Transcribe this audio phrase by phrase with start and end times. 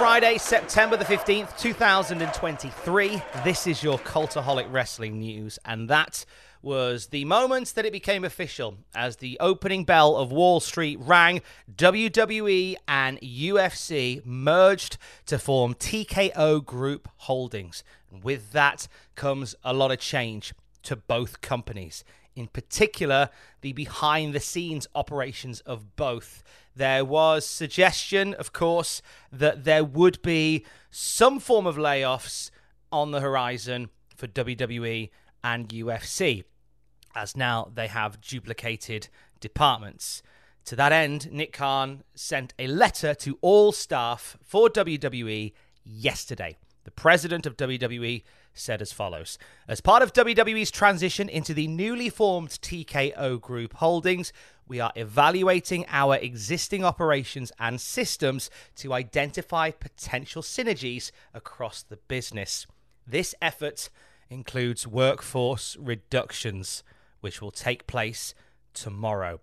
[0.00, 6.24] Friday, September the 15th, 2023, this is your Cultaholic Wrestling News, and that
[6.62, 11.42] was the moment that it became official as the opening bell of Wall Street rang.
[11.76, 17.84] WWE and UFC merged to form TKO Group Holdings.
[18.10, 22.04] And with that comes a lot of change to both companies.
[22.34, 23.28] In particular,
[23.60, 26.42] the behind the scenes operations of both.
[26.80, 32.50] There was suggestion, of course, that there would be some form of layoffs
[32.90, 35.10] on the horizon for WWE
[35.44, 36.44] and UFC,
[37.14, 39.08] as now they have duplicated
[39.40, 40.22] departments.
[40.64, 45.52] To that end, Nick Khan sent a letter to all staff for WWE
[45.84, 46.56] yesterday.
[46.84, 48.22] The president of WWE
[48.54, 49.38] said as follows
[49.68, 54.32] As part of WWE's transition into the newly formed TKO Group Holdings,
[54.70, 62.68] we are evaluating our existing operations and systems to identify potential synergies across the business.
[63.04, 63.90] This effort
[64.28, 66.84] includes workforce reductions,
[67.20, 68.32] which will take place
[68.72, 69.40] tomorrow.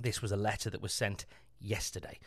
[0.00, 1.26] This was a letter that was sent
[1.58, 2.20] yesterday.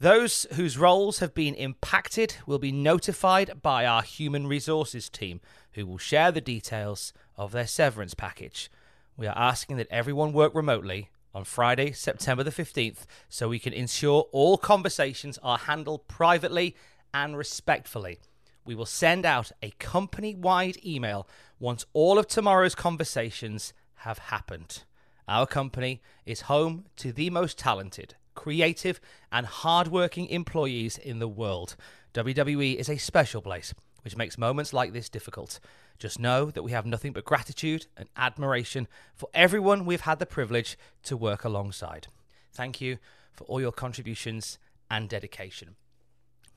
[0.00, 5.84] Those whose roles have been impacted will be notified by our human resources team, who
[5.84, 8.70] will share the details of their severance package.
[9.18, 13.72] We are asking that everyone work remotely on Friday, September the 15th, so we can
[13.72, 16.76] ensure all conversations are handled privately
[17.12, 18.20] and respectfully.
[18.64, 21.28] We will send out a company wide email
[21.58, 24.84] once all of tomorrow's conversations have happened.
[25.26, 29.00] Our company is home to the most talented creative,
[29.32, 31.76] and hardworking employees in the world.
[32.12, 35.60] WWE is a special place, which makes moments like this difficult.
[35.98, 40.26] Just know that we have nothing but gratitude and admiration for everyone we've had the
[40.26, 42.08] privilege to work alongside.
[42.52, 42.98] Thank you
[43.32, 44.58] for all your contributions
[44.90, 45.76] and dedication.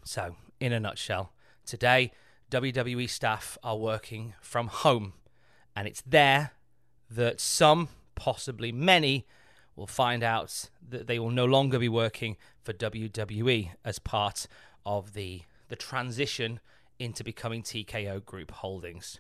[0.04, 1.34] So, in a nutshell,
[1.66, 2.12] today
[2.52, 5.14] WWE staff are working from home,
[5.76, 6.52] and it's there
[7.10, 9.28] that some, possibly many,
[9.76, 14.48] will find out that they will no longer be working for WWE as part
[14.86, 16.62] of the the transition
[16.98, 19.20] into becoming TKO Group Holdings.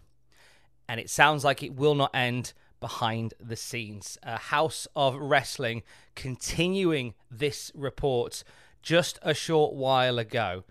[0.89, 4.17] And it sounds like it will not end behind the scenes.
[4.23, 5.83] House of Wrestling
[6.15, 8.43] continuing this report
[8.81, 10.63] just a short while ago,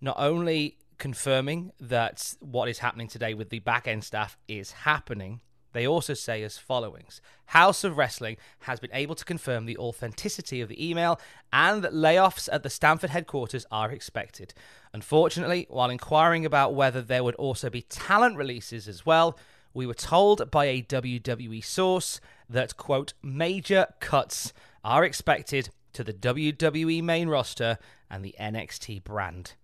[0.00, 5.40] not only confirming that what is happening today with the back end staff is happening,
[5.72, 10.60] they also say as followings House of Wrestling has been able to confirm the authenticity
[10.60, 11.20] of the email
[11.52, 14.54] and that layoffs at the Stamford headquarters are expected.
[14.92, 19.36] Unfortunately, while inquiring about whether there would also be talent releases as well,
[19.74, 24.52] we were told by a WWE source that, quote, major cuts
[24.84, 27.78] are expected to the WWE main roster
[28.08, 29.54] and the NXT brand.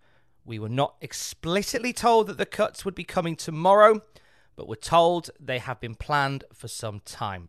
[0.45, 4.03] We were not explicitly told that the cuts would be coming tomorrow,
[4.57, 7.49] but we're told they have been planned for some time.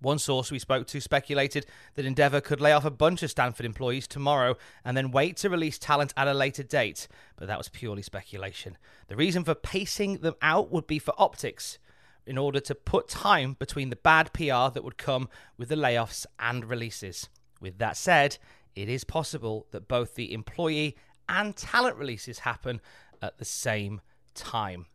[0.00, 3.64] One source we spoke to speculated that Endeavor could lay off a bunch of Stamford
[3.64, 7.68] employees tomorrow and then wait to release talent at a later date, but that was
[7.68, 8.76] purely speculation.
[9.08, 11.78] The reason for pacing them out would be for optics,
[12.26, 16.26] in order to put time between the bad PR that would come with the layoffs
[16.38, 17.28] and releases.
[17.60, 18.38] With that said,
[18.74, 20.96] it is possible that both the employee
[21.28, 22.80] and talent releases happen
[23.22, 24.00] at the same
[24.34, 24.86] time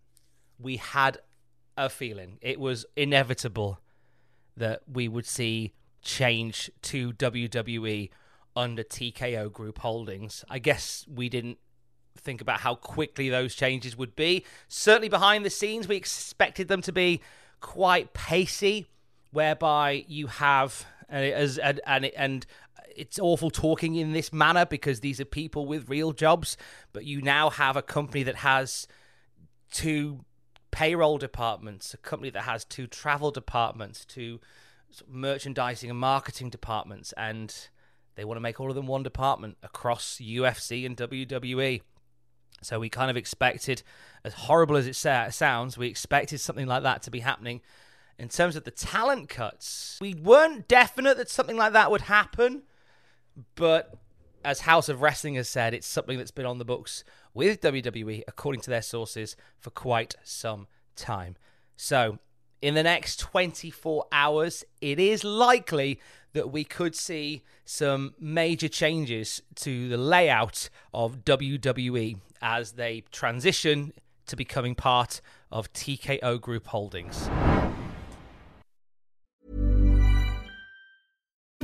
[0.60, 1.18] we had
[1.78, 2.38] a feeling.
[2.42, 3.80] It was inevitable
[4.58, 8.10] that we would see change to WWE
[8.56, 10.44] under TKO Group Holdings.
[10.50, 11.58] I guess we didn't
[12.18, 14.46] think about how quickly those changes would be.
[14.68, 17.22] Certainly behind the scenes, we expected them to be
[17.62, 18.88] quite pacey,
[19.32, 22.46] whereby you have uh, as and and, and
[22.96, 26.58] it's awful talking in this manner because these are people with real jobs,
[26.94, 28.88] but you now have a company that has
[29.72, 30.26] two
[30.72, 34.40] payroll departments, a company that has two travel departments, two
[35.08, 37.70] merchandising and marketing departments, and
[38.16, 41.82] they want to make all of them one department across UFC and WWE.
[42.62, 43.84] So we kind of expected,
[44.24, 44.96] as horrible as it
[45.34, 47.62] sounds, we expected something like that to be happening.
[48.20, 52.64] In terms of the talent cuts, we weren't definite that something like that would happen,
[53.56, 53.96] but
[54.44, 57.04] as House of Wrestling has said, it's something that's been on the books
[57.34, 61.36] with WWE, according to their sources, for quite some time.
[61.76, 62.20] So,
[62.62, 66.00] in the next 24 hours, it is likely
[66.34, 73.94] that we could see some major changes to the layout of WWE as they transition
[74.28, 75.22] to becoming part
[75.52, 77.30] of TKO Group Holdings.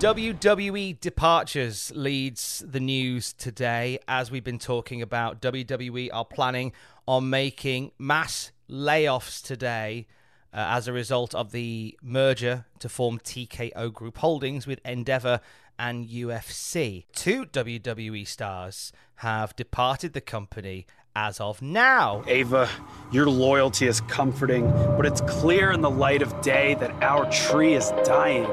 [0.00, 3.98] WWE departures leads the news today.
[4.08, 6.72] As we've been talking about, WWE are planning
[7.06, 10.06] on making mass layoffs today
[10.54, 15.42] uh, as a result of the merger to form TKO Group Holdings with Endeavor
[15.78, 17.04] and UFC.
[17.12, 22.24] Two WWE stars have departed the company as of now.
[22.26, 22.70] Ava,
[23.12, 24.66] your loyalty is comforting,
[24.96, 28.48] but it's clear in the light of day that our tree is dying.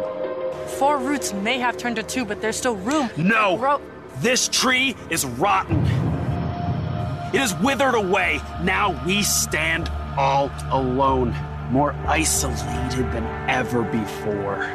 [0.77, 3.09] Four roots may have turned to two, but there's still room.
[3.18, 3.57] No!
[3.57, 3.81] Grow-
[4.18, 5.83] this tree is rotten.
[7.33, 8.39] It is withered away.
[8.62, 11.35] Now we stand all alone,
[11.71, 14.68] more isolated than ever before.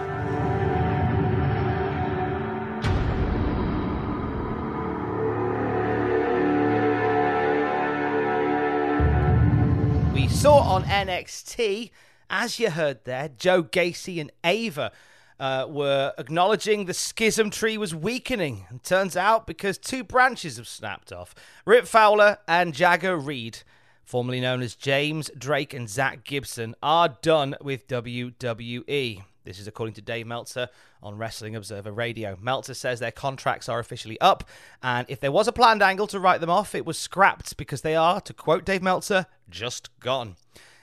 [10.12, 11.90] We saw on NXT,
[12.28, 14.90] as you heard there, Joe Gacy and Ava
[15.42, 18.64] uh, were acknowledging the schism tree was weakening.
[18.70, 21.34] And turns out because two branches have snapped off.
[21.66, 23.58] Rip Fowler and Jagger Reed,
[24.04, 29.24] formerly known as James Drake and Zach Gibson, are done with WWE.
[29.42, 30.68] This is according to Dave Meltzer
[31.02, 32.38] on Wrestling Observer Radio.
[32.40, 34.48] Meltzer says their contracts are officially up,
[34.80, 37.80] and if there was a planned angle to write them off, it was scrapped because
[37.80, 40.36] they are, to quote Dave Meltzer, just gone.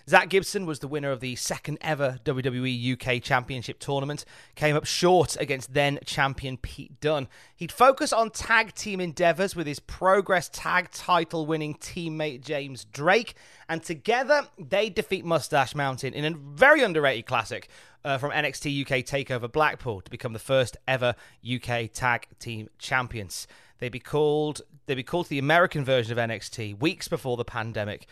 [0.10, 4.26] Zach Gibson was the winner of the second ever WWE UK Championship tournament,
[4.56, 7.28] came up short against then champion Pete Dunne.
[7.56, 13.36] He'd focus on tag team endeavors with his Progress tag title winning teammate James Drake,
[13.70, 17.70] and together they defeat Moustache Mountain in a very underrated classic
[18.04, 21.14] uh, from NXT UK Takeover Blackpool to become the first ever
[21.48, 23.46] UK tag team champions.
[23.78, 28.08] They'd be called they'd be called the American version of NXT weeks before the pandemic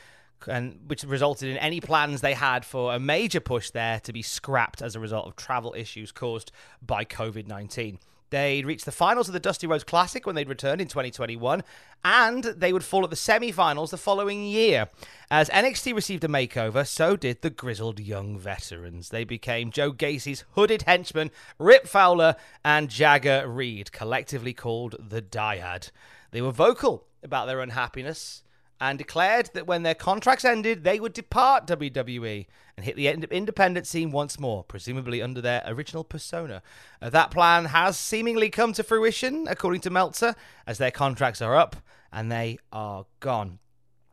[0.47, 4.21] and which resulted in any plans they had for a major push there to be
[4.21, 6.51] scrapped as a result of travel issues caused
[6.85, 7.99] by COVID 19.
[8.29, 11.63] They'd reached the finals of the Dusty Rhodes Classic when they'd returned in 2021,
[12.03, 14.89] and they would fall at the semi finals the following year.
[15.31, 19.09] As NXT received a makeover, so did the grizzled young veterans.
[19.09, 25.91] They became Joe Gacy's hooded henchmen, Rip Fowler and Jagger Reed, collectively called the Dyad.
[26.31, 28.43] They were vocal about their unhappiness
[28.79, 33.87] and declared that when their contracts ended, they would depart WWE and hit the independent
[33.87, 36.61] scene once more, presumably under their original persona.
[37.01, 40.35] Uh, that plan has seemingly come to fruition, according to Meltzer,
[40.67, 41.75] as their contracts are up
[42.11, 43.59] and they are gone.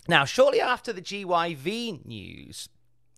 [0.09, 2.69] Now, shortly after the GYV news,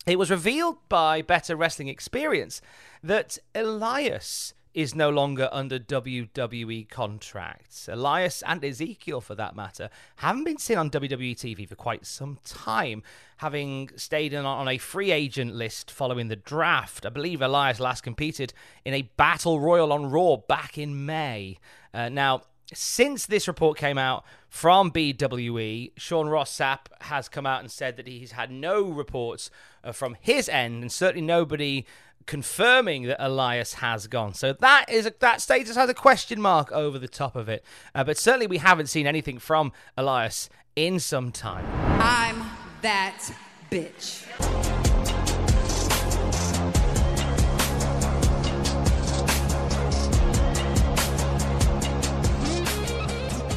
[0.07, 2.61] it was revealed by Better Wrestling Experience
[3.03, 7.88] that Elias is no longer under WWE contracts.
[7.90, 12.38] Elias and Ezekiel, for that matter, haven't been seen on WWE TV for quite some
[12.45, 13.02] time,
[13.38, 17.06] having stayed on a free agent list following the draft.
[17.06, 18.52] I believe Elias last competed
[18.85, 21.56] in a battle royal on Raw back in May.
[21.95, 22.42] Uh, now,
[22.73, 27.97] since this report came out from BWE, Sean Ross Sapp has come out and said
[27.97, 29.51] that he's had no reports
[29.85, 31.87] uh, from his end, and certainly nobody
[32.27, 34.35] confirming that Elias has gone.
[34.35, 37.65] So that is a, that status has a question mark over the top of it.
[37.95, 41.65] Uh, but certainly we haven't seen anything from Elias in some time.
[42.01, 42.45] I'm
[42.83, 43.31] that
[43.71, 44.75] bitch.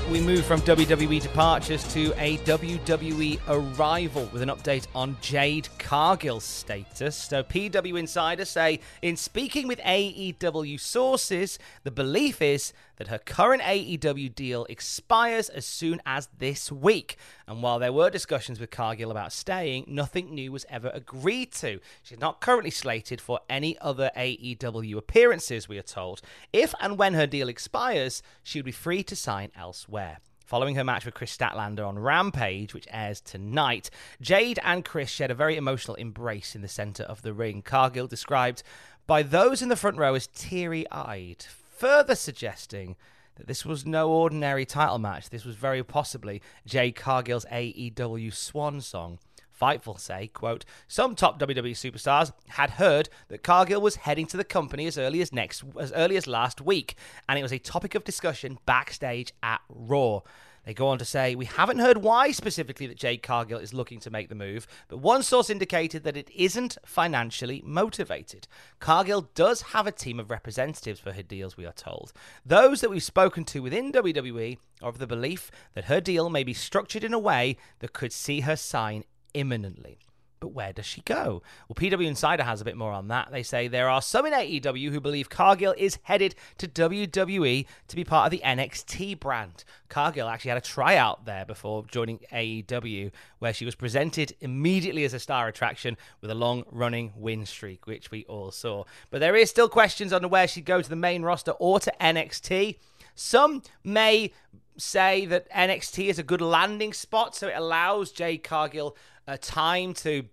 [0.09, 6.43] We move from WWE departures to a WWE arrival with an update on Jade Cargill's
[6.43, 7.15] status.
[7.15, 13.63] So, PW insiders say, in speaking with AEW sources, the belief is that her current
[13.63, 17.17] AEW deal expires as soon as this week.
[17.47, 21.79] And while there were discussions with Cargill about staying, nothing new was ever agreed to.
[22.03, 26.21] She's not currently slated for any other AEW appearances, we are told.
[26.53, 30.19] If and when her deal expires, she would be free to sign elsewhere.
[30.45, 35.29] Following her match with Kris Statlander on Rampage, which airs tonight, Jade and Kris shared
[35.29, 37.61] a very emotional embrace in the centre of the ring.
[37.61, 38.63] Cargill described
[39.05, 41.45] by those in the front row as teary eyed,
[41.79, 42.97] further suggesting
[43.37, 45.29] that this was no ordinary title match.
[45.29, 49.17] This was very possibly Jade Cargill's AEW swan song.
[49.59, 54.43] Fightful say, quote, some top WWE superstars had heard that Cargill was heading to the
[54.43, 56.95] company as early as next as early as last week,
[57.27, 60.21] and it was a topic of discussion backstage at Raw.
[60.65, 63.99] They go on to say, We haven't heard why specifically that Jade Cargill is looking
[64.01, 68.47] to make the move, but one source indicated that it isn't financially motivated.
[68.79, 72.13] Cargill does have a team of representatives for her deals, we are told.
[72.45, 76.43] Those that we've spoken to within WWE are of the belief that her deal may
[76.43, 79.99] be structured in a way that could see her sign imminently.
[80.39, 81.41] But where does she go?
[81.67, 83.29] Well, PW Insider has a bit more on that.
[83.31, 87.95] They say there are some in AEW who believe Cargill is headed to WWE to
[87.95, 89.63] be part of the NXT brand.
[89.89, 95.13] Cargill actually had a tryout there before joining AEW, where she was presented immediately as
[95.13, 98.85] a star attraction with a long running win streak, which we all saw.
[99.09, 101.93] But there is still questions on where she'd go to the main roster or to
[101.99, 102.77] NXT.
[103.15, 104.31] Some may
[104.79, 108.95] say that NXT is a good landing spot, so it allows Jade Cargill
[109.27, 110.25] uh, time to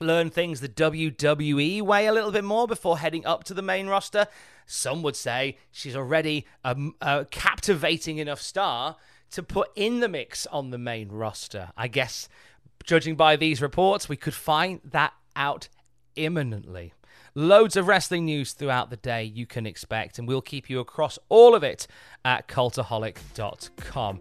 [0.00, 3.86] learn things the WWE way a little bit more before heading up to the main
[3.86, 4.26] roster.
[4.66, 8.96] Some would say she's already a, a captivating enough star
[9.30, 11.70] to put in the mix on the main roster.
[11.76, 12.28] I guess,
[12.84, 15.68] judging by these reports, we could find that out
[16.16, 16.92] imminently.
[17.36, 21.18] Loads of wrestling news throughout the day you can expect, and we'll keep you across
[21.28, 21.88] all of it
[22.24, 24.20] at cultaholic.com.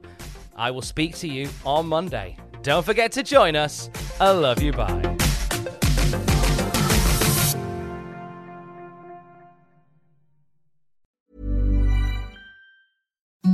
[0.55, 2.38] I will speak to you on Monday.
[2.63, 3.91] Don't forget to join us.
[4.20, 4.72] I love you.
[4.72, 5.15] Bye.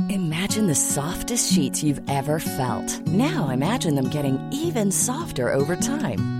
[0.08, 3.06] Imagine the softest sheets you've ever felt.
[3.08, 6.39] Now imagine them getting even softer over time.